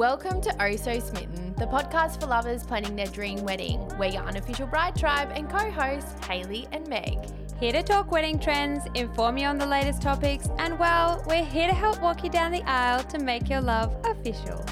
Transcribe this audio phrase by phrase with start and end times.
[0.00, 3.86] Welcome to Oh So Smitten, the podcast for lovers planning their dream wedding.
[3.98, 7.18] We're your unofficial bride tribe and co hosts, Hayley and Meg.
[7.60, 11.68] Here to talk wedding trends, inform you on the latest topics, and well, we're here
[11.68, 14.64] to help walk you down the aisle to make your love official.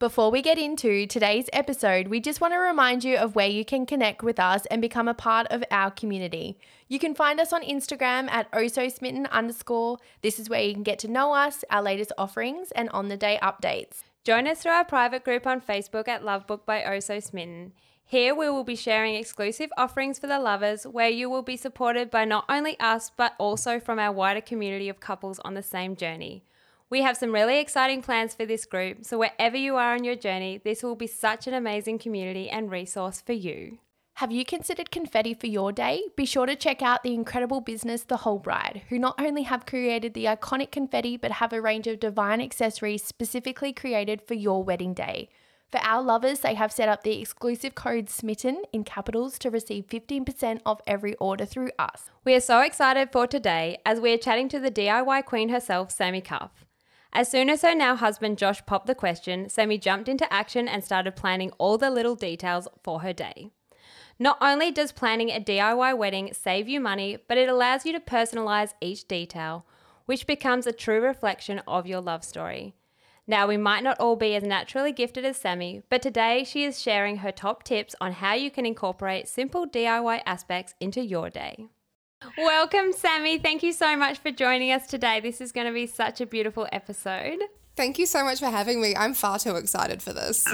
[0.00, 3.66] Before we get into today's episode, we just want to remind you of where you
[3.66, 6.56] can connect with us and become a part of our community.
[6.88, 9.98] You can find us on Instagram at ososmitten underscore.
[10.22, 13.18] This is where you can get to know us, our latest offerings, and on the
[13.18, 14.02] day updates.
[14.24, 17.72] Join us through our private group on Facebook at Lovebook by Oso Smitten.
[18.02, 22.10] Here we will be sharing exclusive offerings for the lovers where you will be supported
[22.10, 25.94] by not only us but also from our wider community of couples on the same
[25.94, 26.42] journey.
[26.90, 30.16] We have some really exciting plans for this group, so wherever you are on your
[30.16, 33.78] journey, this will be such an amazing community and resource for you.
[34.14, 36.02] Have you considered confetti for your day?
[36.16, 39.66] Be sure to check out the incredible business The Whole Bride, who not only have
[39.66, 44.64] created the iconic confetti but have a range of divine accessories specifically created for your
[44.64, 45.28] wedding day.
[45.70, 49.86] For our lovers, they have set up the exclusive code SMITTEN in capitals to receive
[49.86, 52.10] 15% off every order through us.
[52.24, 55.92] We are so excited for today as we are chatting to the DIY queen herself,
[55.92, 56.66] Sami Cuff.
[57.12, 60.84] As soon as her now husband Josh popped the question, Sami jumped into action and
[60.84, 63.50] started planning all the little details for her day.
[64.18, 68.00] Not only does planning a DIY wedding save you money, but it allows you to
[68.00, 69.64] personalize each detail,
[70.06, 72.74] which becomes a true reflection of your love story.
[73.26, 76.80] Now, we might not all be as naturally gifted as Sami, but today she is
[76.80, 81.68] sharing her top tips on how you can incorporate simple DIY aspects into your day.
[82.36, 83.38] Welcome, Sami.
[83.38, 85.20] Thank you so much for joining us today.
[85.20, 87.38] This is going to be such a beautiful episode.
[87.76, 88.94] Thank you so much for having me.
[88.96, 90.44] I'm far too excited for this.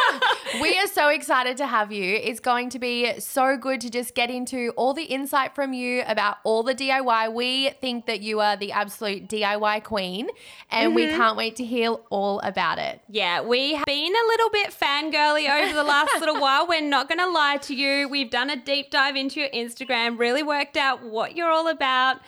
[0.60, 2.16] we are so excited to have you.
[2.16, 6.02] It's going to be so good to just get into all the insight from you
[6.06, 7.32] about all the DIY.
[7.32, 10.28] We think that you are the absolute DIY queen,
[10.70, 10.96] and mm-hmm.
[10.96, 13.00] we can't wait to hear all about it.
[13.08, 16.66] Yeah, we have been a little bit fangirly over the last little while.
[16.66, 18.08] We're not going to lie to you.
[18.08, 22.20] We've done a deep dive into your Instagram, really worked out what you're all about.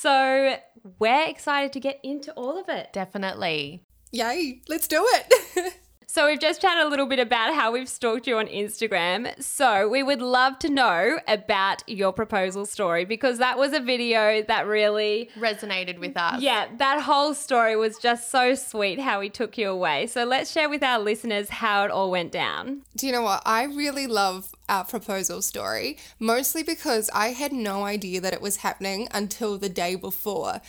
[0.00, 0.56] So
[0.98, 2.90] we're excited to get into all of it.
[2.94, 3.84] Definitely.
[4.12, 5.74] Yay, let's do it.
[6.12, 9.40] So we've just chatted a little bit about how we've stalked you on Instagram.
[9.40, 14.42] So we would love to know about your proposal story because that was a video
[14.42, 16.42] that really resonated with us.
[16.42, 20.08] Yeah, that whole story was just so sweet how he took you away.
[20.08, 22.82] So let's share with our listeners how it all went down.
[22.96, 23.44] Do you know what?
[23.46, 28.56] I really love our proposal story, mostly because I had no idea that it was
[28.56, 30.60] happening until the day before.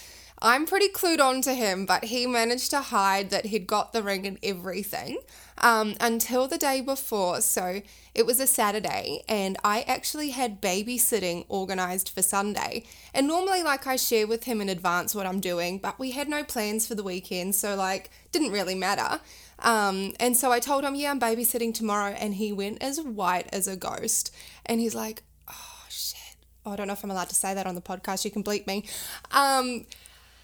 [0.41, 4.01] I'm pretty clued on to him, but he managed to hide that he'd got the
[4.01, 5.19] ring and everything
[5.59, 7.41] um, until the day before.
[7.41, 7.81] So
[8.15, 12.85] it was a Saturday, and I actually had babysitting organized for Sunday.
[13.13, 16.27] And normally, like, I share with him in advance what I'm doing, but we had
[16.27, 19.21] no plans for the weekend, so, like, didn't really matter.
[19.59, 22.15] Um, and so I told him, Yeah, I'm babysitting tomorrow.
[22.17, 24.33] And he went as white as a ghost.
[24.65, 26.35] And he's like, Oh, shit.
[26.65, 28.25] Oh, I don't know if I'm allowed to say that on the podcast.
[28.25, 28.85] You can bleep me.
[29.31, 29.85] Um,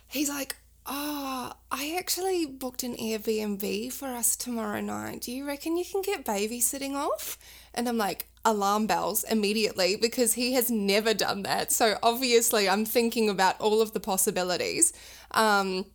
[0.07, 0.55] he's like,
[0.89, 5.21] Oh, I actually booked an Airbnb for us tomorrow night.
[5.21, 7.37] Do you reckon you can get babysitting off?
[7.73, 11.73] And I'm like, alarm bells immediately because he has never done that.
[11.73, 14.93] So obviously, I'm thinking about all of the possibilities.
[15.31, 15.87] Um,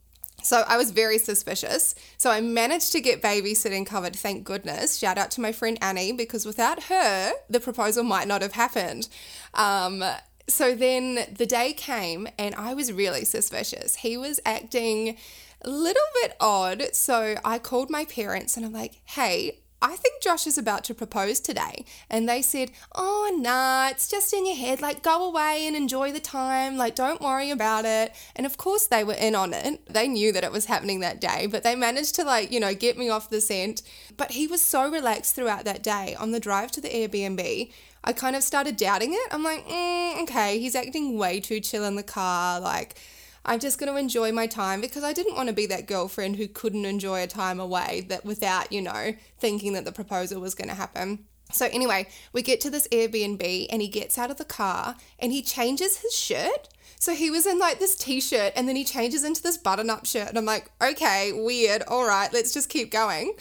[0.42, 1.94] so I was very suspicious.
[2.18, 4.98] So I managed to get babysitting covered, thank goodness.
[4.98, 9.08] Shout out to my friend Annie because without her, the proposal might not have happened.
[9.54, 10.04] Um,
[10.48, 13.96] so then the day came and I was really suspicious.
[13.96, 15.16] He was acting
[15.62, 16.94] a little bit odd.
[16.94, 20.94] So I called my parents and I'm like, hey, I think Josh is about to
[20.94, 21.84] propose today.
[22.08, 24.80] And they said, Oh, nah, it's just in your head.
[24.80, 26.76] Like, go away and enjoy the time.
[26.76, 28.14] Like, don't worry about it.
[28.36, 29.84] And of course, they were in on it.
[29.92, 32.74] They knew that it was happening that day, but they managed to, like, you know,
[32.74, 33.82] get me off the scent.
[34.16, 36.14] But he was so relaxed throughout that day.
[36.14, 37.72] On the drive to the Airbnb,
[38.04, 39.28] I kind of started doubting it.
[39.32, 42.60] I'm like, mm, okay, he's acting way too chill in the car.
[42.60, 42.94] Like,
[43.44, 46.36] I'm just going to enjoy my time because I didn't want to be that girlfriend
[46.36, 50.54] who couldn't enjoy a time away that without, you know, thinking that the proposal was
[50.54, 51.26] going to happen.
[51.52, 55.32] So anyway, we get to this Airbnb and he gets out of the car and
[55.32, 56.68] he changes his shirt.
[57.02, 60.28] So he was in like this t-shirt and then he changes into this button-up shirt
[60.28, 61.82] and I'm like, "Okay, weird.
[61.88, 63.34] All right, let's just keep going."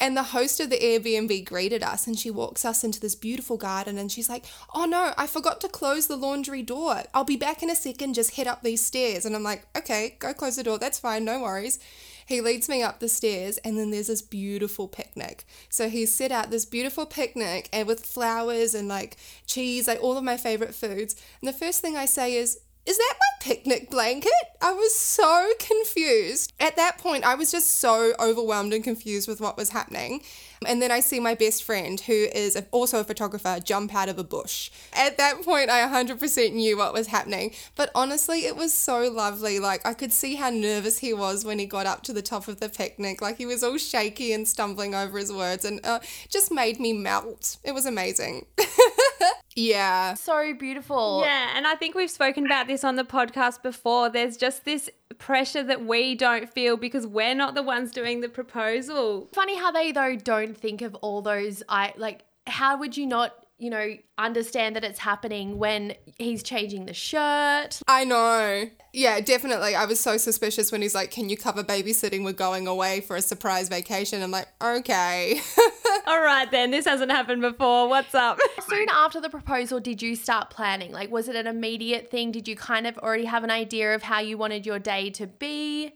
[0.00, 3.56] And the host of the Airbnb greeted us and she walks us into this beautiful
[3.56, 4.44] garden and she's like,
[4.74, 7.04] Oh no, I forgot to close the laundry door.
[7.14, 9.24] I'll be back in a second, just head up these stairs.
[9.24, 10.78] And I'm like, Okay, go close the door.
[10.78, 11.78] That's fine, no worries.
[12.26, 15.44] he leads me up the stairs, and then there's this beautiful picnic.
[15.68, 19.16] So he's set out this beautiful picnic and with flowers and like
[19.46, 21.14] cheese, like all of my favorite foods.
[21.40, 24.32] And the first thing I say is, is that my picnic blanket?
[24.60, 26.52] I was so confused.
[26.60, 30.22] At that point, I was just so overwhelmed and confused with what was happening.
[30.66, 34.18] And then I see my best friend, who is also a photographer, jump out of
[34.18, 34.70] a bush.
[34.92, 37.52] At that point, I 100% knew what was happening.
[37.74, 39.58] But honestly, it was so lovely.
[39.58, 42.48] Like, I could see how nervous he was when he got up to the top
[42.48, 43.22] of the picnic.
[43.22, 46.92] Like, he was all shaky and stumbling over his words, and uh, just made me
[46.92, 47.56] melt.
[47.64, 48.46] It was amazing.
[49.54, 50.14] yeah.
[50.14, 51.22] So beautiful.
[51.24, 54.08] Yeah, and I think we've spoken about this on the podcast before.
[54.08, 58.28] There's just this pressure that we don't feel because we're not the ones doing the
[58.28, 59.28] proposal.
[59.32, 63.43] Funny how they though don't think of all those I like how would you not
[63.58, 67.80] you know, understand that it's happening when he's changing the shirt.
[67.86, 68.68] I know.
[68.92, 69.74] Yeah, definitely.
[69.74, 72.24] I was so suspicious when he's like, Can you cover babysitting?
[72.24, 74.22] We're going away for a surprise vacation.
[74.22, 75.40] I'm like, Okay.
[76.06, 76.70] All right, then.
[76.70, 77.88] This hasn't happened before.
[77.88, 78.38] What's up?
[78.68, 80.92] Soon after the proposal, did you start planning?
[80.92, 82.32] Like, was it an immediate thing?
[82.32, 85.26] Did you kind of already have an idea of how you wanted your day to
[85.26, 85.92] be?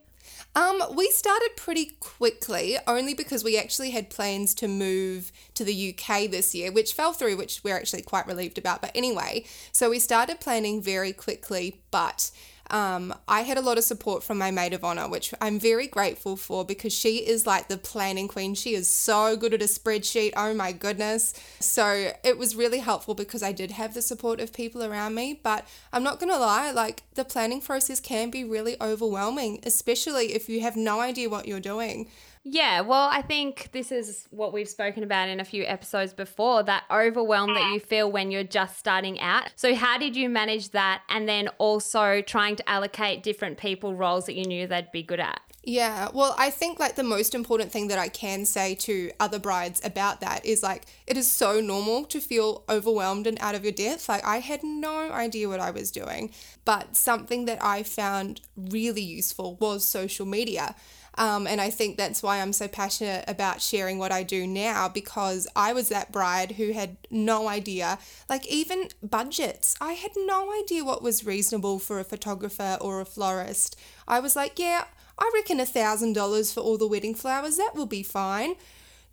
[0.54, 5.94] Um, we started pretty quickly, only because we actually had plans to move to the
[5.94, 8.80] UK this year, which fell through, which we're actually quite relieved about.
[8.80, 12.30] But anyway, so we started planning very quickly, but
[12.70, 15.86] um, I had a lot of support from my maid of honor, which I'm very
[15.86, 18.54] grateful for because she is like the planning queen.
[18.54, 20.32] She is so good at a spreadsheet.
[20.36, 21.34] Oh my goodness.
[21.60, 25.40] So it was really helpful because I did have the support of people around me.
[25.42, 30.34] But I'm not going to lie, like the planning process can be really overwhelming, especially
[30.34, 32.08] if you have no idea what you're doing.
[32.50, 36.62] Yeah, well, I think this is what we've spoken about in a few episodes before
[36.62, 39.52] that overwhelm that you feel when you're just starting out.
[39.54, 41.02] So, how did you manage that?
[41.10, 45.20] And then also trying to allocate different people roles that you knew they'd be good
[45.20, 45.40] at?
[45.62, 49.38] Yeah, well, I think like the most important thing that I can say to other
[49.38, 53.64] brides about that is like it is so normal to feel overwhelmed and out of
[53.64, 54.08] your depth.
[54.08, 56.30] Like I had no idea what I was doing,
[56.64, 60.74] but something that I found really useful was social media.
[61.18, 64.88] Um, and I think that's why I'm so passionate about sharing what I do now
[64.88, 67.98] because I was that bride who had no idea,
[68.28, 69.74] like even budgets.
[69.80, 73.76] I had no idea what was reasonable for a photographer or a florist.
[74.06, 74.84] I was like, yeah,
[75.18, 78.54] I reckon a thousand dollars for all the wedding flowers, that will be fine.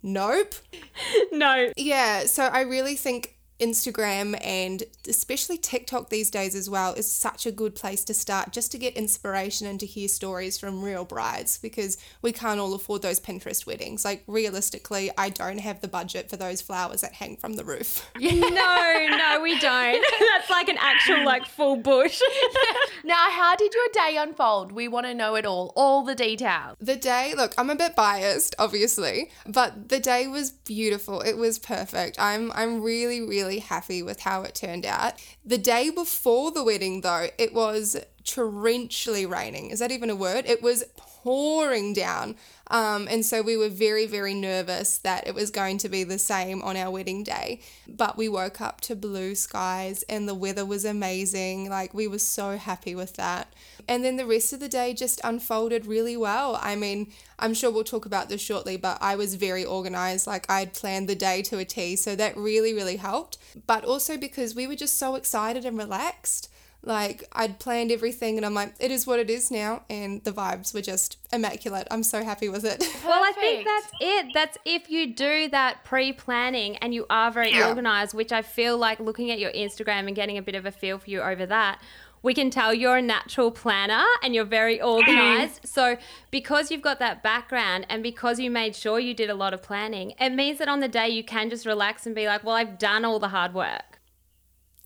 [0.00, 0.54] Nope.
[1.32, 1.72] no.
[1.76, 7.46] Yeah, so I really think Instagram and especially TikTok these days as well is such
[7.46, 11.04] a good place to start just to get inspiration and to hear stories from real
[11.04, 14.04] brides because we can't all afford those Pinterest weddings.
[14.04, 18.10] Like realistically, I don't have the budget for those flowers that hang from the roof.
[18.20, 20.04] no, no, we don't.
[20.20, 22.20] That's like an actual like full bush.
[23.04, 24.72] now, how did your day unfold?
[24.72, 26.76] We want to know it all, all the details.
[26.80, 31.20] The day, look, I'm a bit biased, obviously, but the day was beautiful.
[31.20, 32.20] It was perfect.
[32.20, 35.14] I'm I'm really really really happy with how it turned out.
[35.44, 39.70] The day before the wedding, though, it was torrentially raining.
[39.70, 40.46] Is that even a word?
[40.46, 42.36] It was pouring down.
[42.68, 46.18] Um, and so we were very, very nervous that it was going to be the
[46.18, 47.60] same on our wedding day.
[47.86, 51.70] But we woke up to blue skies and the weather was amazing.
[51.70, 53.52] Like, we were so happy with that.
[53.88, 56.58] And then the rest of the day just unfolded really well.
[56.60, 60.26] I mean, I'm sure we'll talk about this shortly, but I was very organized.
[60.26, 61.94] Like, I'd planned the day to a T.
[61.96, 63.38] So that really, really helped.
[63.66, 66.50] But also because we were just so excited and relaxed.
[66.86, 69.82] Like I'd planned everything and I'm like, it is what it is now.
[69.90, 71.88] And the vibes were just immaculate.
[71.90, 72.82] I'm so happy with it.
[73.06, 74.26] Well, I think that's it.
[74.34, 77.68] That's if you do that pre planning and you are very yeah.
[77.68, 80.72] organized, which I feel like looking at your Instagram and getting a bit of a
[80.72, 81.80] feel for you over that.
[82.22, 85.60] We can tell you're a natural planner and you're very organized.
[85.64, 85.96] so,
[86.30, 89.62] because you've got that background and because you made sure you did a lot of
[89.62, 92.56] planning, it means that on the day you can just relax and be like, well,
[92.56, 93.95] I've done all the hard work.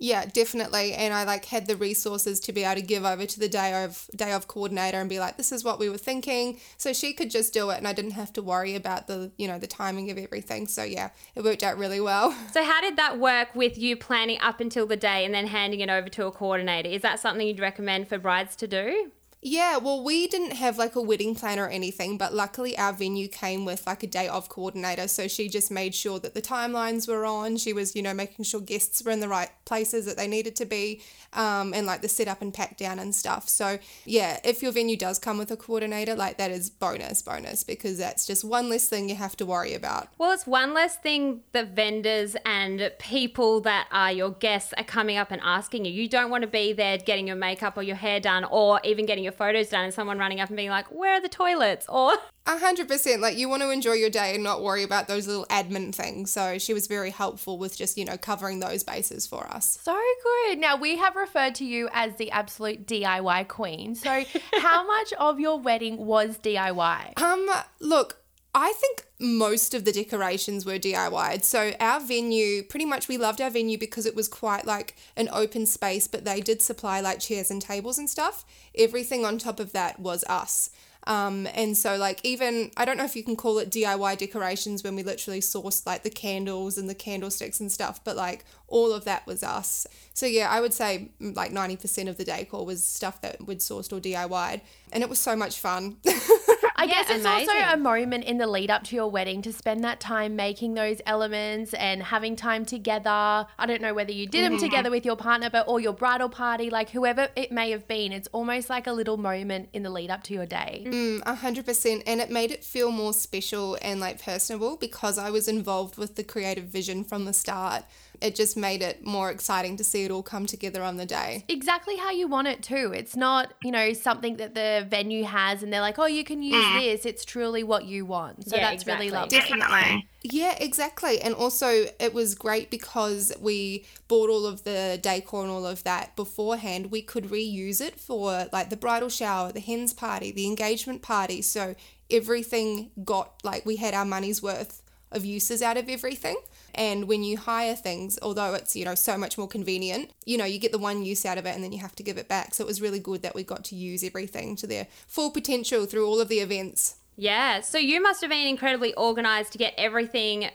[0.03, 0.95] Yeah, definitely.
[0.95, 3.85] And I like had the resources to be able to give over to the day
[3.85, 6.59] of day of coordinator and be like, this is what we were thinking.
[6.79, 9.47] So she could just do it and I didn't have to worry about the, you
[9.47, 10.67] know, the timing of everything.
[10.69, 12.35] So yeah, it worked out really well.
[12.53, 15.81] So how did that work with you planning up until the day and then handing
[15.81, 16.89] it over to a coordinator?
[16.89, 19.13] Is that something you'd recommend for brides to do?
[19.43, 23.27] Yeah, well, we didn't have like a wedding planner or anything, but luckily our venue
[23.27, 25.09] came with like a day of coordinator.
[25.09, 27.57] So she just made sure that the timelines were on.
[27.57, 30.57] She was, you know, making sure guests were in the right places that they needed
[30.57, 31.01] to be
[31.33, 33.49] um, and like the setup and pack down and stuff.
[33.49, 37.65] So, yeah, if your venue does come with a coordinator, like that is bonus, bonus,
[37.65, 40.09] because that's just one less thing you have to worry about.
[40.19, 45.17] Well, it's one less thing that vendors and people that are your guests are coming
[45.17, 45.93] up and asking you.
[45.93, 49.07] You don't want to be there getting your makeup or your hair done or even
[49.07, 51.29] getting your your photos done and someone running up and being like, "Where are the
[51.29, 52.15] toilets?" or
[52.47, 53.23] A hundred percent.
[53.23, 56.33] Like you want to enjoy your day and not worry about those little admin things.
[56.33, 59.79] So she was very helpful with just, you know, covering those bases for us.
[59.83, 60.59] So good.
[60.59, 63.95] Now, we have referred to you as the absolute DIY queen.
[63.95, 64.25] So,
[64.59, 67.21] how much of your wedding was DIY?
[67.21, 68.20] Um, look,
[68.55, 71.45] I think most of the decorations were DIY'd.
[71.45, 75.29] So our venue, pretty much we loved our venue because it was quite like an
[75.33, 78.45] open space, but they did supply like chairs and tables and stuff.
[78.77, 80.71] Everything on top of that was us.
[81.07, 84.85] Um, and so like even I don't know if you can call it DIY decorations
[84.85, 88.93] when we literally sourced like the candles and the candlesticks and stuff, but like all
[88.93, 89.87] of that was us.
[90.13, 93.93] So yeah, I would say like 90% of the decor was stuff that we'd sourced
[93.93, 94.61] or DIY'd.
[94.93, 95.97] And it was so much fun.
[96.81, 99.53] I Yeah, guess it's also a moment in the lead up to your wedding to
[99.53, 103.11] spend that time making those elements and having time together.
[103.11, 106.31] I don't know whether you did them together with your partner, but or your bridal
[106.31, 108.13] party, like whoever it may have been.
[108.13, 110.85] It's almost like a little moment in the lead up to your day.
[110.87, 115.19] Mm, A hundred percent, and it made it feel more special and like personable because
[115.19, 117.85] I was involved with the creative vision from the start.
[118.21, 121.45] It just made it more exciting to see it all come together on the day.
[121.49, 122.93] exactly how you want it too.
[122.95, 126.43] It's not, you know, something that the venue has and they're like, oh, you can
[126.43, 126.81] use mm.
[126.81, 127.07] this.
[127.07, 128.49] It's truly what you want.
[128.49, 129.39] So Yeah, that's really exactly.
[129.39, 129.59] lovely.
[129.59, 130.09] Definitely.
[130.23, 131.21] Yeah, exactly.
[131.21, 135.83] And also, it was great because we bought all of the decor and all of
[135.85, 136.91] that beforehand.
[136.91, 141.41] We could reuse it for like the bridal shower, the hens party, the engagement party.
[141.41, 141.75] So
[142.11, 146.37] everything got like we had our money's worth of uses out of everything.
[146.75, 150.45] And when you hire things, although it's, you know, so much more convenient, you know,
[150.45, 152.29] you get the one use out of it and then you have to give it
[152.29, 152.55] back.
[152.55, 155.87] So it was really good that we got to use everything to their full potential
[155.87, 156.97] through all of the events.
[157.17, 160.51] Yeah, so you must have been incredibly organized to get everything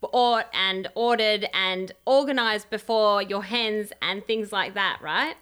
[0.00, 5.36] bought and ordered and organized before your hens and things like that, right?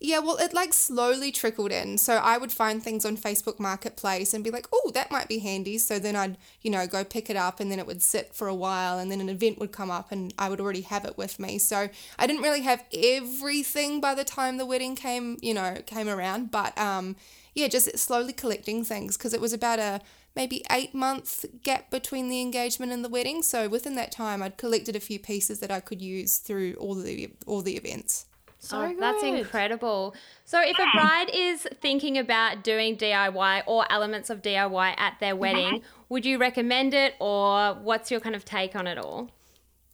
[0.00, 1.98] Yeah, well, it like slowly trickled in.
[1.98, 5.40] So I would find things on Facebook Marketplace and be like, oh, that might be
[5.40, 5.76] handy.
[5.76, 8.46] So then I'd, you know, go pick it up and then it would sit for
[8.46, 11.18] a while and then an event would come up and I would already have it
[11.18, 11.58] with me.
[11.58, 16.08] So I didn't really have everything by the time the wedding came, you know, came
[16.08, 16.52] around.
[16.52, 17.16] But um,
[17.54, 20.00] yeah, just slowly collecting things because it was about a
[20.36, 23.42] maybe eight month gap between the engagement and the wedding.
[23.42, 26.94] So within that time, I'd collected a few pieces that I could use through all
[26.94, 28.26] the all the events.
[28.58, 30.14] So Oh, that's incredible.
[30.44, 35.36] So, if a bride is thinking about doing DIY or elements of DIY at their
[35.36, 39.30] wedding, would you recommend it or what's your kind of take on it all?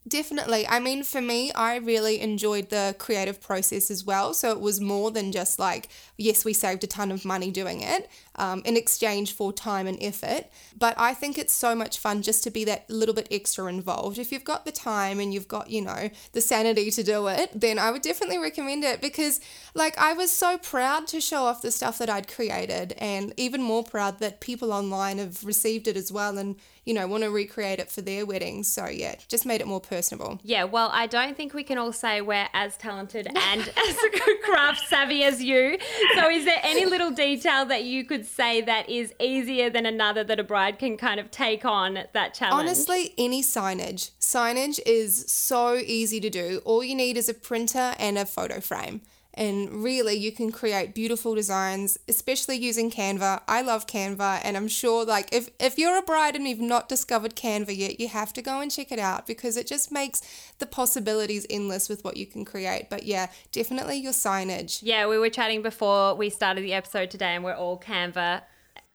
[0.06, 0.66] Definitely.
[0.68, 4.34] I mean, for me, I really enjoyed the creative process as well.
[4.34, 7.80] So it was more than just like, yes, we saved a ton of money doing
[7.80, 10.46] it um, in exchange for time and effort.
[10.76, 14.18] But I think it's so much fun just to be that little bit extra involved.
[14.18, 17.50] If you've got the time and you've got, you know, the sanity to do it,
[17.54, 19.40] then I would definitely recommend it because,
[19.74, 23.62] like, I was so proud to show off the stuff that I'd created and even
[23.62, 27.30] more proud that people online have received it as well and, you know, want to
[27.30, 28.68] recreate it for their weddings.
[28.68, 30.40] So, yeah, just made it more personable.
[30.42, 33.96] Yeah, well, I don't think we can all say we're as talented and as
[34.44, 35.78] craft savvy as you.
[36.14, 40.24] So, is there any little detail that you could say that is easier than another
[40.24, 42.60] that a bride can kind of take on that challenge?
[42.60, 44.10] Honestly, any signage.
[44.20, 46.60] Signage is so easy to do.
[46.64, 49.02] All you need is a printer and a photo frame.
[49.36, 53.42] And really, you can create beautiful designs, especially using Canva.
[53.48, 56.88] I love Canva, and I'm sure, like, if, if you're a bride and you've not
[56.88, 60.22] discovered Canva yet, you have to go and check it out because it just makes
[60.60, 62.88] the possibilities endless with what you can create.
[62.88, 64.80] But yeah, definitely your signage.
[64.82, 68.42] Yeah, we were chatting before we started the episode today, and we're all Canva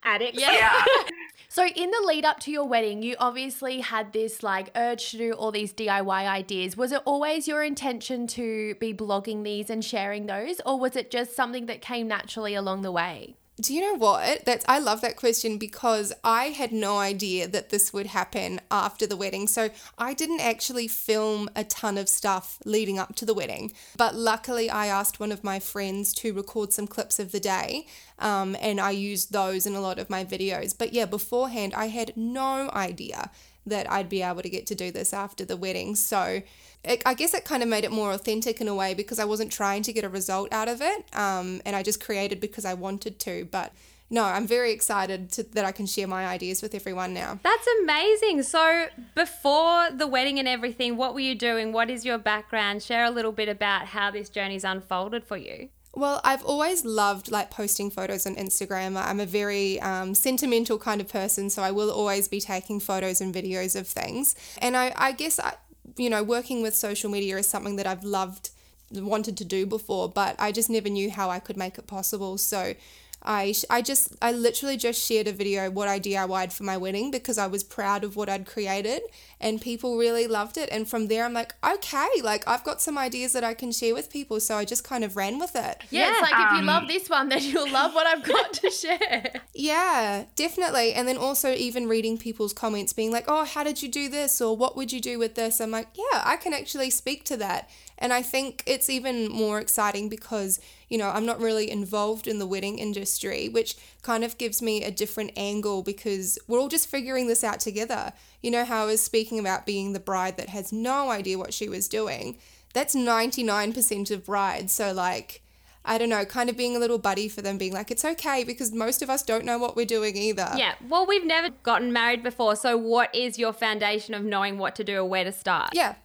[0.04, 0.40] addicts.
[0.40, 0.86] Yeah.
[1.60, 5.18] So, in the lead up to your wedding, you obviously had this like urge to
[5.18, 6.78] do all these DIY ideas.
[6.78, 11.12] Was it always your intention to be blogging these and sharing those, or was it
[11.12, 13.36] just something that came naturally along the way?
[13.60, 14.46] Do you know what?
[14.46, 19.06] That's I love that question because I had no idea that this would happen after
[19.06, 19.48] the wedding.
[19.48, 23.74] So I didn't actually film a ton of stuff leading up to the wedding.
[23.98, 27.86] But luckily, I asked one of my friends to record some clips of the day,
[28.18, 30.74] um, and I used those in a lot of my videos.
[30.78, 33.30] But yeah, beforehand, I had no idea
[33.66, 35.96] that I'd be able to get to do this after the wedding.
[35.96, 36.42] So
[36.84, 39.26] it, I guess it kind of made it more authentic in a way because I
[39.26, 41.06] wasn't trying to get a result out of it.
[41.14, 43.48] Um, and I just created because I wanted to.
[43.52, 43.74] But
[44.10, 47.40] no, I'm very excited to, that I can share my ideas with everyone now.
[47.44, 48.42] That's amazing.
[48.44, 51.72] So, before the wedding and everything, what were you doing?
[51.72, 52.82] What is your background?
[52.82, 55.70] Share a little bit about how this journey's unfolded for you.
[56.00, 58.96] Well, I've always loved like posting photos on Instagram.
[58.96, 63.20] I'm a very um, sentimental kind of person, so I will always be taking photos
[63.20, 64.34] and videos of things.
[64.60, 65.56] And I, I guess, I,
[65.98, 68.52] you know, working with social media is something that I've loved,
[68.94, 72.38] wanted to do before, but I just never knew how I could make it possible.
[72.38, 72.76] So
[73.22, 77.12] I I just I literally just shared a video what I DIY'd for my wedding
[77.12, 79.02] because I was proud of what I'd created
[79.42, 82.98] and people really loved it and from there I'm like okay like I've got some
[82.98, 85.82] ideas that I can share with people so I just kind of ran with it.
[85.90, 88.24] Yeah, it's Yeah, like if you um, love this one, then you'll love what I've
[88.24, 89.42] got to share.
[89.54, 90.94] Yeah, definitely.
[90.94, 94.40] And then also even reading people's comments being like, "Oh, how did you do this?"
[94.42, 97.38] or "What would you do with this?" I'm like, "Yeah, I can actually speak to
[97.38, 102.28] that." And I think it's even more exciting because, you know, I'm not really involved
[102.28, 106.70] in the wedding industry, which kind of gives me a different angle because we're all
[106.70, 108.14] just figuring this out together.
[108.42, 111.54] You know how I was speaking about being the bride that has no idea what
[111.54, 112.38] she was doing?
[112.74, 114.72] That's 99% of brides.
[114.72, 115.42] So like
[115.86, 118.44] I don't know, kind of being a little buddy for them, being like, it's okay
[118.44, 120.52] because most of us don't know what we're doing either.
[120.56, 120.76] Yeah.
[120.88, 122.56] Well, we've never gotten married before.
[122.58, 125.70] So, what is your foundation of knowing what to do or where to start?
[125.74, 125.96] Yeah.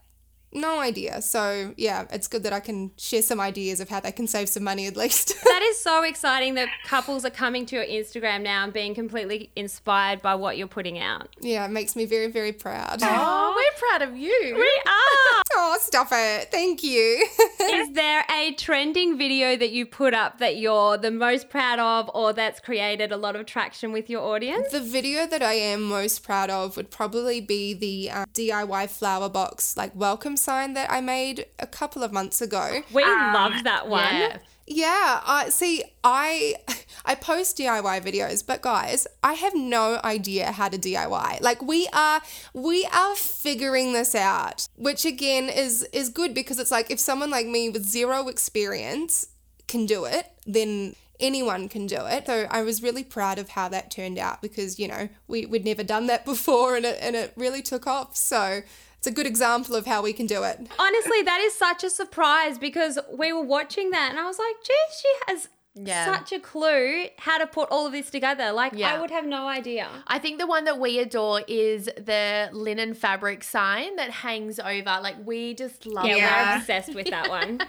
[0.55, 1.21] No idea.
[1.23, 4.49] So, yeah, it's good that I can share some ideas of how they can save
[4.49, 5.35] some money at least.
[5.55, 9.51] That is so exciting that couples are coming to your Instagram now and being completely
[9.55, 11.29] inspired by what you're putting out.
[11.41, 12.99] yeah, it makes me very, very proud.
[13.03, 14.55] Oh, we're proud of you.
[14.57, 15.43] We are.
[15.57, 16.51] Oh, stop it.
[16.51, 17.29] Thank you.
[17.61, 22.11] Is there a trending video that you put up that you're the most proud of
[22.13, 24.73] or that's created a lot of traction with your audience?
[24.73, 29.29] the video that I am most proud of would probably be the uh, DIY flower
[29.29, 32.83] box, like welcome sign that I made a couple of months ago.
[32.93, 34.15] We um, love that one.
[34.15, 34.39] Yeah.
[34.67, 35.85] Yeah, I see.
[36.03, 36.55] I
[37.05, 41.43] I post DIY videos, but guys, I have no idea how to DIY.
[41.43, 42.23] Like we are
[42.55, 47.31] we are figuring this out, which again is is good because it's like if someone
[47.31, 49.27] like me with zero experience
[49.67, 52.27] can do it, then anyone can do it.
[52.27, 55.65] So I was really proud of how that turned out because you know we we'd
[55.67, 58.17] never done that before, and it and it really took off.
[58.17, 58.63] So
[59.05, 60.59] it's a good example of how we can do it.
[60.79, 64.55] Honestly, that is such a surprise because we were watching that and I was like,
[64.65, 66.07] geez, she has Yeah.
[66.07, 68.51] such a clue how to put all of this together.
[68.53, 68.95] Like, Yeah.
[68.95, 69.89] I would have no idea.
[70.07, 75.01] I think the one that we adore is the linen fabric sign that hangs over.
[75.03, 76.53] Like we just love Yeah, that.
[76.55, 77.61] we're obsessed with that one.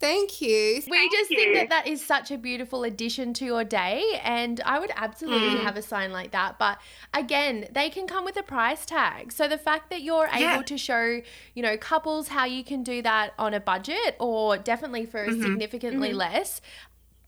[0.00, 0.80] Thank you.
[0.88, 4.78] We just think that that is such a beautiful addition to your day, and I
[4.78, 5.62] would absolutely mm.
[5.62, 6.56] have a sign like that.
[6.56, 6.78] But
[7.12, 9.32] again, they can come with a price tag.
[9.32, 10.54] So the fact that you're Yeah.
[10.54, 11.20] able to show,
[11.54, 15.42] you know, couples how you can do that on a budget or definitely for mm-hmm.
[15.42, 16.18] significantly mm-hmm.
[16.18, 16.60] less,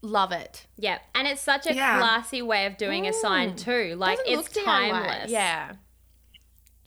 [0.02, 0.66] love it.
[0.76, 0.98] yeah.
[1.14, 1.98] And it's such a Yeah.
[1.98, 3.96] classy way of doing a sign, too.
[3.96, 5.30] Like, Doesn't it's timeless.
[5.30, 5.72] Yeah.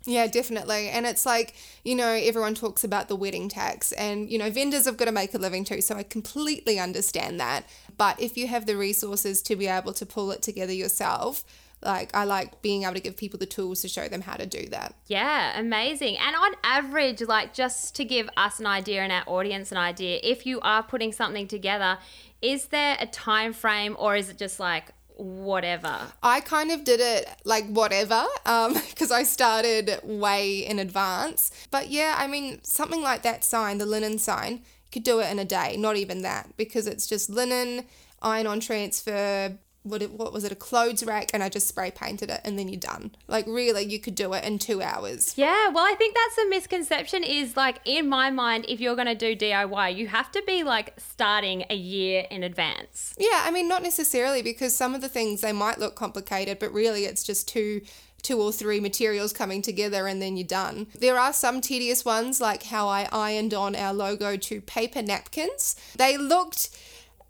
[0.06, 0.90] Yeah, definitely.
[0.90, 4.86] And it's like, you know, everyone talks about the wedding tax, and, you know, vendors
[4.86, 5.82] have got to make a living too.
[5.82, 7.66] So I completely understand that.
[7.98, 11.46] But if you have the resources to be able to pull it together yourself,
[11.82, 14.46] like, I like being able to give people the tools to show them how to
[14.46, 14.96] do that.
[15.08, 16.18] Yeah, amazing.
[16.18, 20.20] And on average, like just to give us an idea and our audience an idea,
[20.24, 21.98] if you are putting something together,
[22.42, 26.00] is there a time frame or is it just like whatever?
[26.22, 31.52] I kind of did it like whatever, um, because I started way in advance.
[31.72, 35.32] But yeah, I mean, something like that sign, the linen sign, you could do it
[35.32, 37.86] in a day, not even that, because it's just linen,
[38.22, 41.92] iron on transfer, what it, what was it, a clothes rack, and I just spray
[41.92, 43.12] painted it, and then you're done.
[43.28, 45.34] Like really, you could do it in two hours.
[45.38, 49.08] Yeah, well, I think that's a misconception is like in my mind, if you're going
[49.08, 53.14] to do DIY, you have to be like starting a year in advance.
[53.18, 56.74] Yeah, I mean, not necessarily because some of the things they might look complicated, but
[56.74, 57.82] really it's just two
[58.24, 60.88] two or three materials coming together and then you're done.
[60.98, 65.76] There are some tedious ones like how I ironed on our logo to paper napkins.
[65.98, 66.70] They looked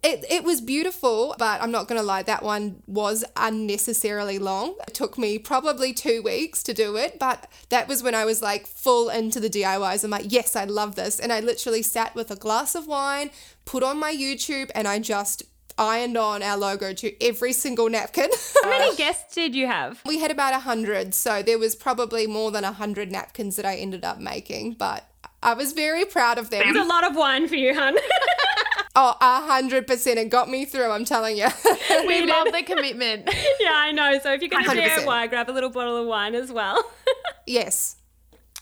[0.03, 4.75] it, it was beautiful, but I'm not going to lie, that one was unnecessarily long.
[4.85, 8.41] It took me probably two weeks to do it, but that was when I was
[8.41, 10.03] like full into the DIYs.
[10.03, 11.19] I'm like, yes, I love this.
[11.19, 13.31] And I literally sat with a glass of wine,
[13.63, 15.43] put on my YouTube, and I just
[15.77, 18.29] ironed on our logo to every single napkin.
[18.61, 20.01] How many guests did you have?
[20.05, 23.65] we had about a hundred, so there was probably more than a hundred napkins that
[23.65, 25.07] I ended up making, but
[25.41, 26.63] I was very proud of them.
[26.65, 27.97] It's a lot of wine for you, hun.
[28.95, 30.19] Oh, a hundred percent.
[30.19, 31.47] It got me through, I'm telling you.
[32.07, 33.29] We love the commitment.
[33.59, 34.19] yeah, I know.
[34.21, 35.05] So if you're going to 100%.
[35.05, 36.83] DIY, grab a little bottle of wine as well.
[37.47, 37.95] yes.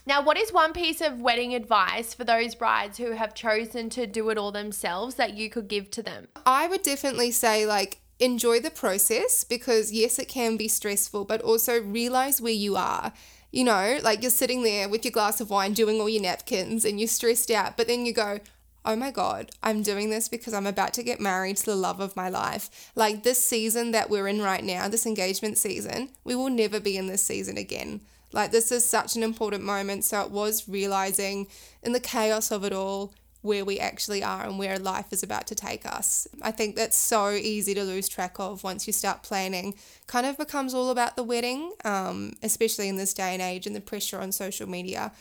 [0.05, 4.07] Now, what is one piece of wedding advice for those brides who have chosen to
[4.07, 6.27] do it all themselves that you could give to them?
[6.45, 11.41] I would definitely say, like, enjoy the process because, yes, it can be stressful, but
[11.41, 13.13] also realize where you are.
[13.51, 16.85] You know, like you're sitting there with your glass of wine doing all your napkins
[16.85, 18.39] and you're stressed out, but then you go,
[18.85, 21.99] oh my God, I'm doing this because I'm about to get married to the love
[21.99, 22.91] of my life.
[22.95, 26.97] Like this season that we're in right now, this engagement season, we will never be
[26.97, 28.01] in this season again.
[28.31, 30.03] Like this is such an important moment.
[30.03, 31.47] So it was realizing
[31.83, 35.47] in the chaos of it all where we actually are and where life is about
[35.47, 36.27] to take us.
[36.41, 39.73] I think that's so easy to lose track of once you start planning.
[40.05, 43.75] Kind of becomes all about the wedding, um, especially in this day and age and
[43.75, 45.11] the pressure on social media.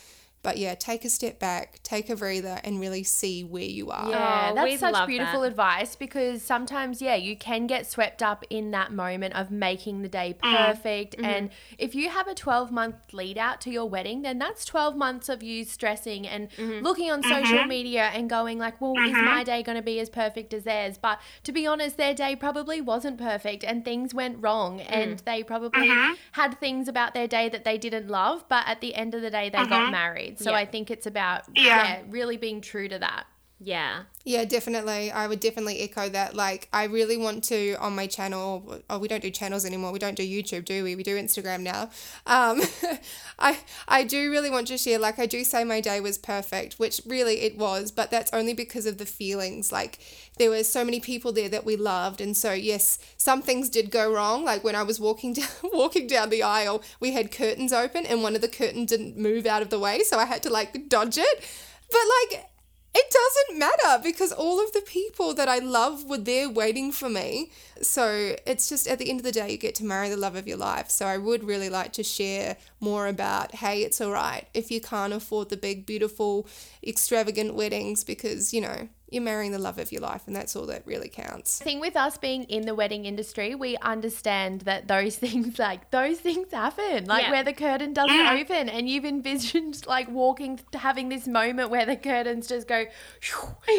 [0.42, 4.08] But yeah, take a step back, take a breather, and really see where you are.
[4.08, 5.48] Yeah, Oh, that's we such beautiful that.
[5.48, 10.08] advice because sometimes, yeah, you can get swept up in that moment of making the
[10.08, 10.56] day Mm.
[10.66, 11.16] perfect.
[11.18, 11.24] Mm-hmm.
[11.26, 14.96] And if you have a 12 month lead out to your wedding, then that's 12
[14.96, 16.82] months of you stressing and Mm-hmm.
[16.84, 20.08] looking on social media and going, like, well, is my day going to be as
[20.08, 20.96] perfect as theirs?
[20.96, 24.78] But to be honest, their day probably wasn't perfect and things went wrong.
[24.78, 24.86] Mm.
[24.88, 25.90] And they probably
[26.32, 28.46] had things about their day that they didn't love.
[28.48, 30.29] But at the end of the day, they got married.
[30.38, 30.56] So Yeah.
[30.58, 31.84] I think it's about, Yeah.
[31.84, 33.26] yeah, really being true to that.
[33.62, 34.04] Yeah.
[34.24, 35.10] Yeah, definitely.
[35.10, 36.34] I would definitely echo that.
[36.34, 38.80] Like, I really want to on my channel.
[38.88, 39.92] Oh, we don't do channels anymore.
[39.92, 40.96] We don't do YouTube, do we?
[40.96, 41.90] We do Instagram now.
[42.26, 42.62] Um,
[43.38, 44.98] I I do really want to share.
[44.98, 48.54] Like, I do say my day was perfect, which really it was, but that's only
[48.54, 49.70] because of the feelings.
[49.70, 49.98] Like,
[50.38, 53.90] there were so many people there that we loved, and so yes, some things did
[53.90, 54.42] go wrong.
[54.42, 58.22] Like when I was walking down walking down the aisle, we had curtains open, and
[58.22, 60.88] one of the curtains didn't move out of the way, so I had to like
[60.88, 61.44] dodge it.
[61.90, 62.49] But like
[62.92, 67.08] it doesn't matter because all of the people that I love were there waiting for
[67.08, 67.52] me.
[67.82, 70.34] So it's just at the end of the day, you get to marry the love
[70.34, 70.90] of your life.
[70.90, 74.80] So I would really like to share more about hey, it's all right if you
[74.80, 76.48] can't afford the big, beautiful,
[76.84, 80.66] extravagant weddings because, you know, you're marrying the love of your life and that's all
[80.66, 81.60] that really counts.
[81.60, 85.90] I think with us being in the wedding industry, we understand that those things like
[85.90, 87.06] those things happen.
[87.06, 87.30] Like Yeah.
[87.32, 88.40] where the curtain doesn't mm.
[88.40, 92.84] open and you've envisioned like walking having this moment where the curtains just go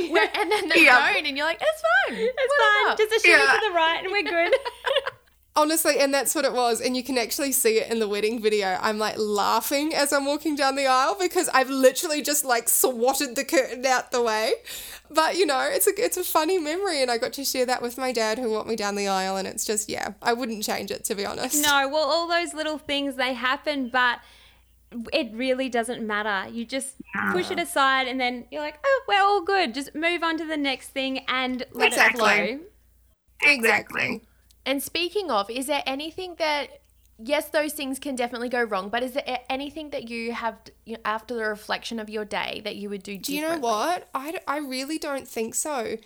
[0.09, 1.13] where, and then they Yeah.
[1.13, 2.19] don't and you're like, it's fine.
[2.19, 2.97] It's whatever." fine.
[3.09, 3.53] Just a shimmy Yeah.
[3.53, 4.53] to the right and we're good.
[5.61, 6.81] Honestly, and that's what it was.
[6.81, 8.79] And you can actually see it in the wedding video.
[8.81, 13.35] I'm like laughing as I'm walking down the aisle because I've literally just like swatted
[13.35, 14.53] the curtain out the way.
[15.11, 17.81] But you know, it's a it's a funny memory, and I got to share that
[17.81, 20.63] with my dad who walked me down the aisle, and it's just yeah, I wouldn't
[20.63, 21.61] change it to be honest.
[21.61, 24.19] no, well, all those little things, they happen, but
[25.13, 26.49] it really doesn't matter.
[26.49, 26.95] You just
[27.31, 29.73] push it aside and then you're like, oh, we're all good.
[29.73, 32.29] Just move on to the next thing and let Exactly.
[32.33, 33.51] it flow.
[33.53, 34.21] exactly.
[34.65, 36.81] And speaking of, is there anything that
[37.23, 40.95] yes, those things can definitely go wrong, but is there anything that you have you
[40.95, 44.09] know, after the reflection of your day that you would do Do you know what?
[44.13, 45.97] I really don't think so.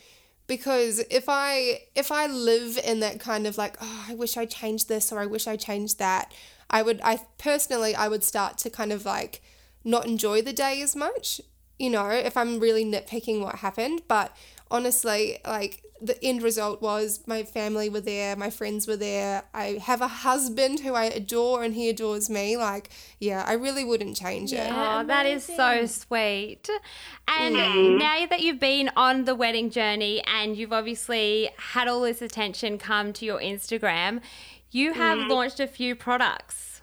[0.48, 4.46] Because if I if I live in that kind of like, oh, I wish I
[4.46, 6.32] changed this or I wish I changed that,
[6.70, 9.42] I would I personally I would start to kind of like
[9.84, 11.42] not enjoy the day as much.
[11.80, 14.04] You know, if I'm really nitpicking what happened.
[14.08, 14.36] But
[14.70, 19.44] honestly, like the end result was my family were there, my friends were there.
[19.54, 22.58] I have a husband who I adore and he adores me.
[22.58, 24.58] Like, yeah, I really wouldn't change it.
[24.58, 25.00] Yeah.
[25.00, 26.70] Oh, that is so sweet.
[27.28, 32.22] And now that you've been on the wedding journey and you've obviously had all this
[32.22, 34.20] attention come to your Instagram,
[34.72, 35.30] you have mm.
[35.30, 36.82] launched a few products.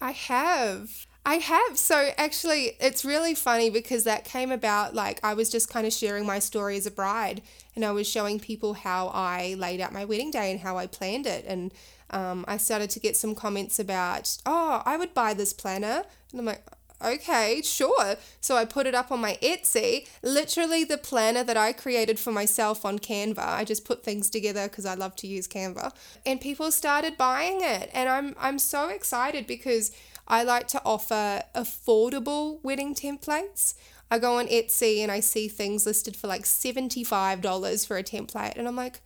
[0.00, 1.06] I have.
[1.24, 1.78] I have.
[1.78, 5.92] So actually, it's really funny because that came about like I was just kind of
[5.92, 7.42] sharing my story as a bride
[7.76, 10.86] and I was showing people how I laid out my wedding day and how I
[10.86, 11.44] planned it.
[11.46, 11.72] And
[12.10, 16.04] um, I started to get some comments about, oh, I would buy this planner.
[16.32, 16.64] And I'm like,
[17.04, 18.16] okay, sure.
[18.40, 22.32] So I put it up on my Etsy, literally the planner that I created for
[22.32, 23.38] myself on Canva.
[23.38, 25.92] I just put things together because I love to use Canva.
[26.26, 27.90] And people started buying it.
[27.92, 29.92] And I'm I'm so excited because
[30.26, 33.74] I like to offer affordable wedding templates.
[34.10, 38.56] I go on Etsy and I see things listed for like $75 for a template
[38.56, 39.00] and I'm like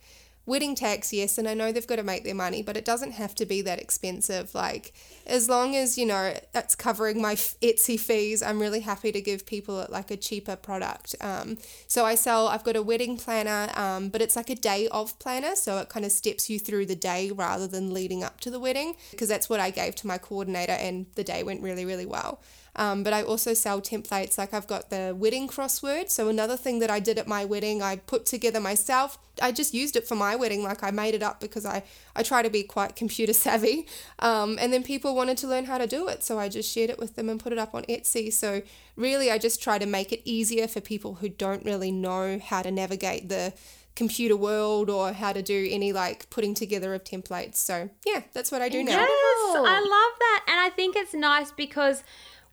[0.47, 3.11] wedding tax, yes, and I know they've got to make their money, but it doesn't
[3.11, 4.55] have to be that expensive.
[4.55, 4.93] Like,
[5.27, 9.45] as long as, you know, that's covering my Etsy fees, I'm really happy to give
[9.45, 11.15] people like a cheaper product.
[11.21, 11.57] Um,
[11.87, 15.19] so I sell, I've got a wedding planner, um, but it's like a day of
[15.19, 15.55] planner.
[15.55, 18.59] So it kind of steps you through the day rather than leading up to the
[18.59, 22.05] wedding, because that's what I gave to my coordinator, and the day went really, really
[22.05, 22.41] well.
[22.77, 24.37] Um, but I also sell templates.
[24.37, 26.09] Like I've got the wedding crossword.
[26.09, 29.17] So another thing that I did at my wedding, I put together myself.
[29.41, 30.63] I just used it for my wedding.
[30.63, 31.83] Like I made it up because I,
[32.15, 33.87] I try to be quite computer savvy.
[34.19, 36.23] Um, and then people wanted to learn how to do it.
[36.23, 38.31] So I just shared it with them and put it up on Etsy.
[38.31, 38.61] So
[38.95, 42.61] really, I just try to make it easier for people who don't really know how
[42.61, 43.53] to navigate the
[43.95, 47.55] computer world or how to do any like putting together of templates.
[47.55, 48.91] So yeah, that's what I do now.
[48.91, 50.45] Yes, I love that.
[50.47, 52.03] And I think it's nice because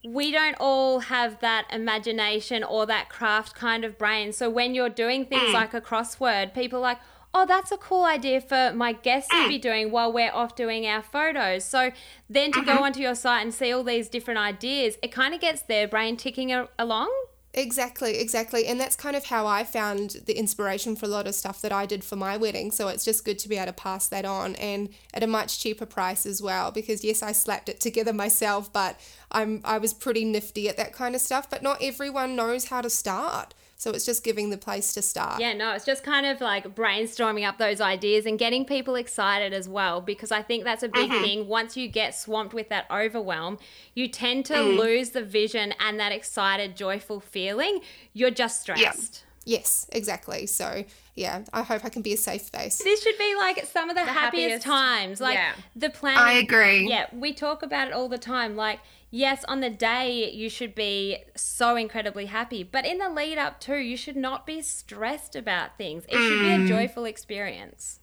[0.05, 4.33] we don't all have that imagination or that craft kind of brain.
[4.33, 5.55] So when you're doing things mm.
[5.55, 6.99] like a crossword, people are like,
[7.33, 9.49] oh, that's a cool idea for my guests to mm.
[9.49, 11.65] be doing while we're off doing our photos.
[11.65, 11.91] So
[12.29, 12.85] then to go uh-huh.
[12.85, 16.17] onto your site and see all these different ideas, it kind of gets their brain
[16.17, 17.13] ticking a- along.
[17.57, 18.67] Exactly, exactly.
[18.67, 21.71] And that's kind of how I found the inspiration for a lot of stuff that
[21.71, 22.73] I did for my wedding.
[22.73, 25.61] So it's just good to be able to pass that on and at a much
[25.61, 26.73] cheaper price as well.
[26.73, 28.99] Because yes, I slapped it together myself, but
[29.31, 31.49] I'm I was pretty nifty at that kind of stuff.
[31.49, 33.55] But not everyone knows how to start.
[33.77, 35.41] So it's just giving the place to start.
[35.41, 39.53] Yeah, no, it's just kind of like brainstorming up those ideas and getting people excited
[39.53, 41.23] as well because I think that's a big Mm-hmm.
[41.23, 41.49] thing.
[41.49, 43.59] Once you get swamped with that overwhelm,
[43.95, 44.79] you tend to Mm.
[44.79, 47.81] lose the vision and that excited, joyful feeling.
[48.13, 49.25] You're just stressed.
[49.45, 50.47] Yes, exactly.
[50.47, 50.85] So
[51.15, 52.79] yeah, I hope I can be a safe space.
[52.83, 55.21] This should be like some of the, happiest, happiest- times.
[55.21, 55.53] Like yeah.
[55.77, 56.19] the planning.
[56.23, 56.89] I agree.
[56.89, 58.57] Yeah, we talk about it all the time.
[58.57, 58.81] Like,
[59.15, 63.61] yes, on the day you should be so incredibly happy, but in the lead up
[63.61, 66.05] too, you should not be stressed about things.
[66.09, 66.65] It should be Mm.
[66.65, 68.01] a joyful experience.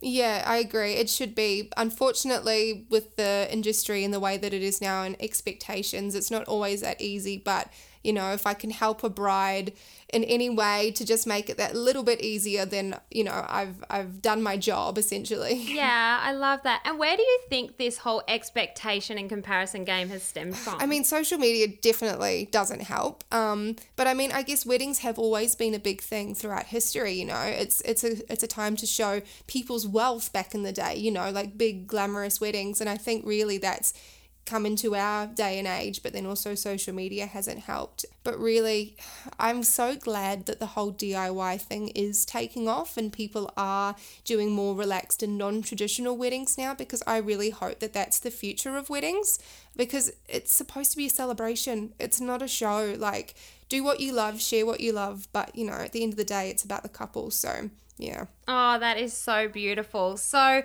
[0.00, 0.94] Yeah, I agree.
[0.94, 1.70] It should be.
[1.76, 6.44] Unfortunately, with the industry and the way that it is now and expectations, it's not
[6.48, 7.36] always that easy.
[7.38, 7.68] But,
[8.02, 9.72] you know, if I can help a bride
[10.12, 13.82] in any way to just make it that little bit easier, then, you know, I've
[13.88, 15.66] I've done my job essentially.
[15.72, 16.82] Yeah, I love that.
[16.84, 20.78] And where do you think this whole expectation and comparison game has stemmed from?
[20.80, 23.24] I mean, social media definitely doesn't help.
[23.32, 27.14] Um, but I mean, I guess weddings have always been a big thing throughout history.
[27.14, 30.72] You know, it's it's a it's a time to show people's wealth back in the
[30.72, 30.96] day.
[30.96, 33.94] You know, like big glamorous weddings, and I think really that's
[34.44, 36.02] come into our day and age.
[36.02, 38.04] But then also social media hasn't helped.
[38.24, 38.96] But really,
[39.38, 44.50] I'm so glad that the whole DIY thing is taking off and people are doing
[44.50, 48.90] more relaxed and non-traditional weddings now because I really hope that that's the future of
[48.90, 49.38] weddings
[49.76, 51.94] because it's supposed to be a celebration.
[51.98, 52.94] It's not a show.
[52.98, 53.34] Like,
[53.68, 56.16] do what you love, share what you love, but you know, at the end of
[56.18, 57.30] the day, it's about the couple.
[57.30, 58.26] So, yeah.
[58.46, 60.16] Oh, that is so beautiful.
[60.16, 60.62] So,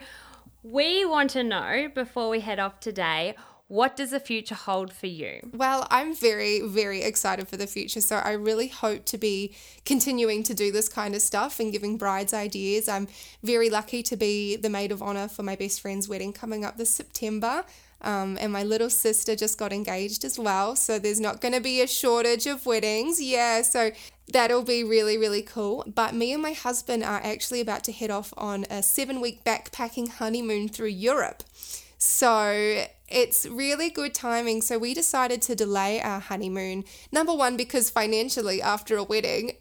[0.63, 3.35] we want to know before we head off today
[3.67, 5.49] what does the future hold for you?
[5.53, 7.99] Well, I'm very, very excited for the future.
[7.99, 9.53] So I really hope to be
[9.83, 12.87] continuing to do this kind of stuff and giving brides ideas.
[12.87, 13.09] I'm
[13.43, 16.77] very lucky to be the maid of honor for my best friend's wedding coming up
[16.77, 17.65] this September.
[18.01, 20.75] Um, and my little sister just got engaged as well.
[20.75, 23.21] So there's not going to be a shortage of weddings.
[23.21, 23.63] Yeah.
[23.63, 23.91] So
[24.31, 25.83] that'll be really, really cool.
[25.93, 29.43] But me and my husband are actually about to head off on a seven week
[29.43, 31.43] backpacking honeymoon through Europe.
[31.97, 34.61] So it's really good timing.
[34.61, 36.83] So we decided to delay our honeymoon.
[37.11, 39.53] Number one, because financially, after a wedding,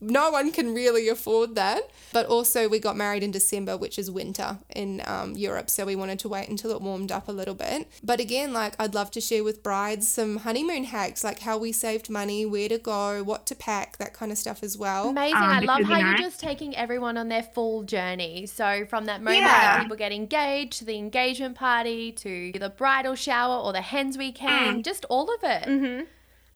[0.00, 1.88] no one can really afford that.
[2.12, 5.70] But also, we got married in December, which is winter in um, Europe.
[5.70, 7.88] So we wanted to wait until it warmed up a little bit.
[8.02, 11.72] But again, like I'd love to share with brides some honeymoon hacks, like how we
[11.72, 15.08] saved money, where to go, what to pack, that kind of stuff as well.
[15.08, 15.36] Amazing.
[15.36, 18.46] Um, I love would be how you're just taking everyone on their full journey.
[18.46, 19.48] So, from that moment Yeah.
[19.48, 24.18] that people get engaged to the engagement party to the bridal shower or the hens
[24.18, 26.06] weekend, just all of it.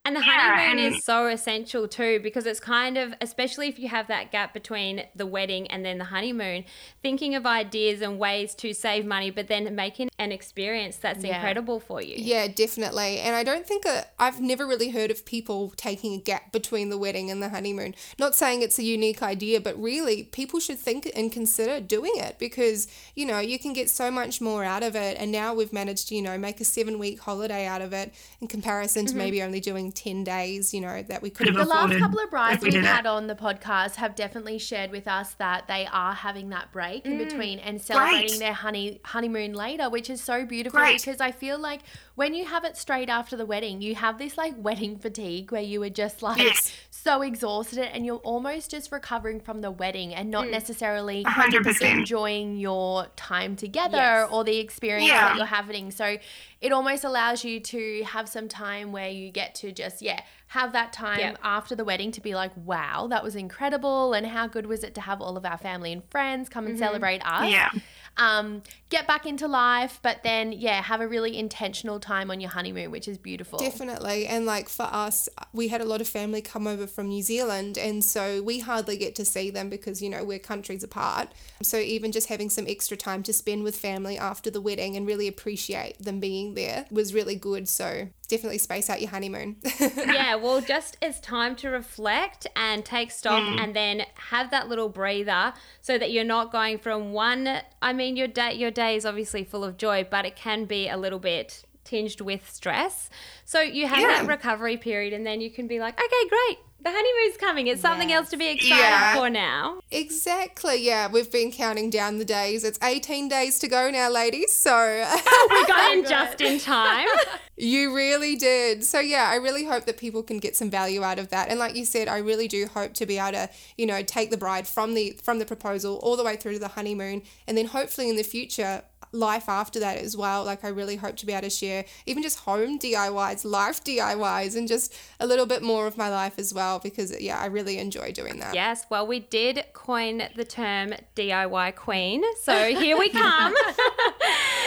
[0.06, 3.76] And the Yeah, honeymoon and- is so essential too because it's kind of, especially if
[3.76, 6.64] you have that gap between the wedding and then the honeymoon,
[7.02, 11.34] thinking of ideas and ways to save money, but then making an experience that's Yeah.
[11.34, 12.14] incredible for you.
[12.18, 13.18] Yeah, definitely.
[13.18, 16.88] And I don't think i I've never really heard of people taking a gap between
[16.88, 17.94] the wedding and the honeymoon.
[18.18, 22.38] Not saying it's a unique idea, but really people should think and consider doing it
[22.38, 25.16] because, you know, you can get so much more out of it.
[25.18, 28.14] And now we've managed to, you know, make a seven week holiday out of it
[28.40, 29.18] in comparison to mm-hmm.
[29.18, 32.30] maybe only doing 10 days, you know, that we could have The last couple of
[32.30, 32.86] brides we we've did it.
[32.86, 37.04] had on the podcast have definitely shared with us that they are having that break
[37.04, 37.28] in mm.
[37.28, 38.38] between and celebrating Great.
[38.38, 41.00] their honey honeymoon later, which is so beautiful Great.
[41.02, 41.80] because I feel like
[42.14, 45.62] when you have it straight after the wedding, you have this like wedding fatigue where
[45.62, 46.72] you are just like Yes.
[47.06, 51.80] So exhausted and you're almost just recovering from the wedding and not necessarily 100%.
[51.98, 54.28] enjoying your time together Yes.
[54.32, 55.28] or the experience Yeah.
[55.28, 55.90] that you're having.
[55.92, 56.18] So
[56.60, 60.72] it almost allows you to have some time where you get to just, yeah, have
[60.72, 61.36] that time Yeah.
[61.44, 64.12] after the wedding to be like, wow, that was incredible.
[64.12, 66.76] And how good was it to have all of our family and friends come and
[66.78, 67.48] celebrate us?
[67.50, 67.70] Yeah.
[68.16, 72.50] Um, get back into life, but then, yeah, have a really intentional time on your
[72.50, 73.58] honeymoon, which is beautiful.
[73.58, 74.26] Definitely.
[74.26, 77.76] And like for us, we had a lot of family come over from New Zealand.
[77.78, 81.28] And so we hardly get to see them because, you know, we're countries apart.
[81.62, 85.06] So even just having some extra time to spend with family after the wedding and
[85.06, 87.68] really appreciate them being there was really good.
[87.68, 89.56] So definitely space out your honeymoon.
[89.80, 93.60] yeah, well, just it's time to reflect and take stock mm.
[93.60, 98.16] and then have that little breather so that you're not going from one I mean
[98.16, 101.18] your day your day is obviously full of joy, but it can be a little
[101.18, 103.08] bit tinged with stress.
[103.46, 104.08] So you have Yeah.
[104.08, 106.58] that recovery period and then you can be like, "Okay, great.
[106.82, 107.66] The honeymoon's coming.
[107.68, 108.16] It's something Yes.
[108.18, 109.16] else to be excited Yeah.
[109.16, 109.80] for now.
[109.90, 110.76] Exactly.
[110.82, 112.62] Yeah, we've been counting down the days.
[112.64, 114.52] It's 18 days to go now, ladies.
[114.52, 114.72] So
[115.06, 117.08] oh, We got in just in time.
[117.56, 118.84] you really did.
[118.84, 121.48] So yeah, I really hope that people can get some value out of that.
[121.48, 124.30] And like you said, I really do hope to be able to, you know, take
[124.30, 127.56] the bride from the from the proposal all the way through to the honeymoon and
[127.58, 128.82] then hopefully in the future
[129.12, 130.44] life after that as well.
[130.44, 134.56] Like I really hope to be able to share even just home DIYs, life DIYs
[134.56, 137.78] and just a little bit more of my life as well because yeah, I really
[137.78, 138.54] enjoy doing that.
[138.54, 142.22] Yes, well, we did coin the term DIY queen.
[142.42, 143.54] So here we come.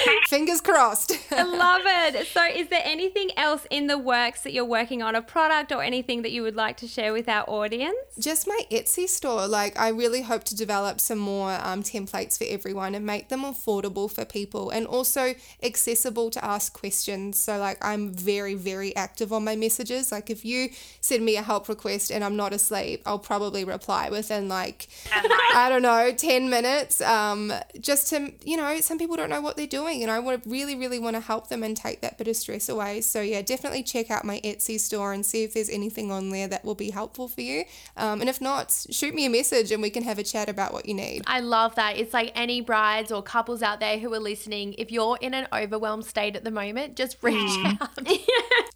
[0.28, 1.14] Fingers crossed.
[1.32, 2.28] I love it.
[2.28, 5.82] So, is there anything else in the works that you're working on, a product or
[5.84, 7.98] anything that you would like to share with our audience?
[8.20, 9.48] just my Etsy store.
[9.48, 13.42] Like, I really hope to develop some more um, templates for everyone and make them
[13.42, 15.34] affordable for people and also
[15.64, 17.40] accessible to ask questions.
[17.40, 20.12] So, like, I'm very, very active on my messages.
[20.12, 20.70] Like, if you
[21.02, 25.68] send me a help request and I'm not asleep, I'll probably reply within like, I
[25.70, 27.02] don't know, 10 minutes.
[27.02, 30.46] Um, just to, you know, some people don't know what they're doing and I would
[30.46, 33.02] really, really want to help them and take that bit of stress away.
[33.02, 36.48] So, yeah, definitely check out my Etsy store and see if there's anything on there
[36.48, 37.66] that will be helpful for you.
[37.98, 40.74] Um, and if not, shoot me a message and we can have a chat about
[40.74, 41.24] what you need.
[41.28, 41.98] I love that.
[41.98, 45.48] It's like any brides or couples out there who are listening, if you're in an
[45.54, 47.98] overwhelmed state at the moment, just reach out.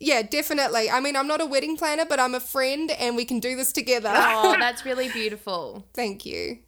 [0.03, 0.89] Yeah, definitely.
[0.89, 3.55] I mean, I'm not a wedding planner, but I'm a friend and we can do
[3.55, 4.12] this together.
[4.13, 5.86] oh, that's really beautiful.
[5.93, 6.59] Thank you.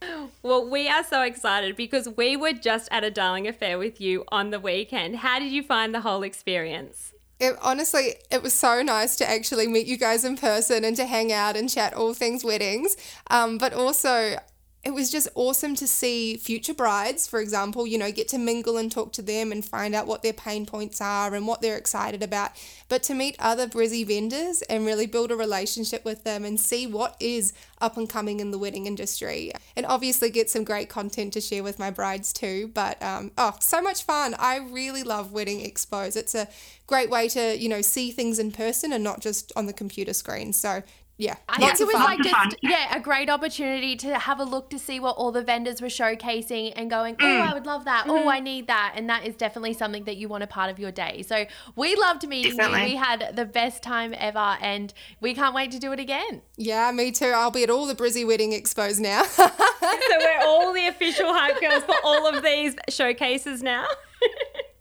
[0.41, 4.23] Well, we are so excited because we were just at a darling affair with you
[4.35, 5.17] on the weekend.
[5.17, 7.13] How did you find the whole experience?
[7.39, 11.05] It, honestly, it was so nice to actually meet you guys in person and to
[11.05, 12.95] hang out and chat all things weddings.
[13.29, 14.37] Um, but also,
[14.85, 18.77] it was just awesome to see future brides, for example, you know, get to mingle
[18.77, 21.75] and talk to them and find out what their pain points are and what they're
[21.75, 22.51] excited about.
[22.87, 26.85] But to meet other Brizzy vendors and really build a relationship with them and see
[26.85, 29.51] what is up and coming in the wedding industry.
[29.75, 32.69] And obviously get some great content to share with my brides too.
[32.71, 34.35] But um, oh, so much fun.
[34.37, 36.15] I really love Wedding Expos.
[36.15, 36.47] It's a
[36.85, 40.13] great way to, you know, see things in person and not just on the computer
[40.13, 40.53] screen.
[40.53, 40.83] So
[41.17, 42.03] yeah, I lots think it was fun.
[42.03, 42.51] like just Fun.
[42.61, 45.87] yeah, a great opportunity to have a look to see what all the vendors were
[45.87, 48.05] showcasing and going, oh, I would love that.
[48.07, 50.77] Oh, I need that, and that is definitely something that you want a part of
[50.77, 51.21] your day.
[51.21, 52.87] So we loved meeting Definitely.
[52.89, 52.95] you.
[52.95, 56.41] We had the best time ever, and we can't wait to do it again.
[56.57, 57.27] Yeah, me too.
[57.27, 59.23] I'll be at all the Brizzy Wedding Expos now.
[59.85, 63.85] So, we're all the official hype girls for all of these showcases now.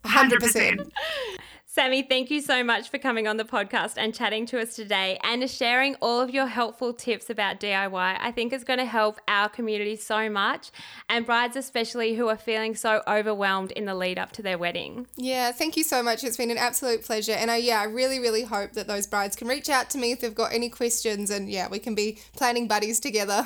[0.03, 0.89] 100%.
[1.75, 5.19] Sami, thank you so much for coming on the podcast and chatting to us today
[5.25, 8.17] and sharing all of your helpful tips about DIY.
[8.17, 10.71] I think it's going to help our community so much
[11.09, 15.05] and brides, especially who are feeling so overwhelmed in the lead up to their wedding.
[15.17, 16.23] Yeah, thank you so much.
[16.23, 17.33] It's been an absolute pleasure.
[17.33, 20.13] And I, yeah, I really, really hope that those brides can reach out to me
[20.13, 23.45] if they've got any questions and yeah, we can be planning buddies together.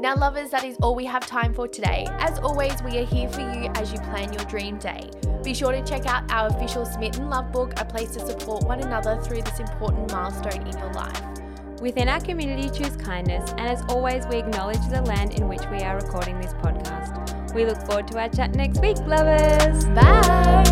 [0.00, 2.06] Now, lovers, that is all we have time for today.
[2.20, 5.10] As always, we are here for you as you plan your dream day.
[5.42, 9.20] Be sure to check out our official Smitten Lovebook, a place to support one another
[9.20, 11.20] through this important milestone in your life.
[11.80, 15.78] Within our community, choose kindness, and as always, we acknowledge the land in which we
[15.78, 17.52] are recording this podcast.
[17.52, 19.84] We look forward to our chat next week, lovers.
[19.86, 20.64] Bye.